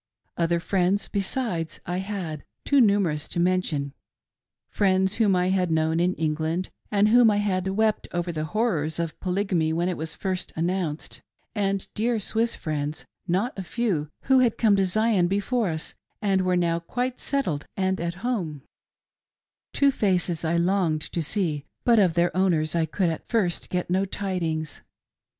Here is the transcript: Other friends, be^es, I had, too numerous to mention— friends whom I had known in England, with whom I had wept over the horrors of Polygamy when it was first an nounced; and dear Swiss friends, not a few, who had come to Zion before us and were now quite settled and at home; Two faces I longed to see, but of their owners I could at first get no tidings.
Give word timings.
Other 0.35 0.59
friends, 0.59 1.07
be^es, 1.09 1.79
I 1.85 1.97
had, 1.99 2.43
too 2.65 2.81
numerous 2.81 3.27
to 3.27 3.39
mention— 3.39 3.93
friends 4.71 5.17
whom 5.17 5.35
I 5.35 5.49
had 5.49 5.69
known 5.69 5.99
in 5.99 6.15
England, 6.15 6.71
with 6.91 7.09
whom 7.09 7.29
I 7.29 7.37
had 7.37 7.67
wept 7.67 8.07
over 8.11 8.31
the 8.31 8.45
horrors 8.45 8.97
of 8.97 9.19
Polygamy 9.19 9.73
when 9.73 9.87
it 9.87 9.97
was 9.97 10.15
first 10.15 10.53
an 10.55 10.69
nounced; 10.69 11.21
and 11.53 11.87
dear 11.93 12.19
Swiss 12.19 12.55
friends, 12.55 13.05
not 13.27 13.53
a 13.59 13.61
few, 13.61 14.09
who 14.23 14.39
had 14.39 14.57
come 14.57 14.75
to 14.77 14.85
Zion 14.85 15.27
before 15.27 15.69
us 15.69 15.93
and 16.19 16.41
were 16.41 16.57
now 16.57 16.79
quite 16.79 17.19
settled 17.19 17.67
and 17.77 18.01
at 18.01 18.15
home; 18.25 18.63
Two 19.71 19.91
faces 19.91 20.43
I 20.43 20.57
longed 20.57 21.01
to 21.13 21.21
see, 21.21 21.63
but 21.83 21.99
of 21.99 22.15
their 22.15 22.35
owners 22.35 22.73
I 22.73 22.87
could 22.87 23.11
at 23.11 23.29
first 23.29 23.69
get 23.69 23.87
no 23.91 24.05
tidings. 24.05 24.81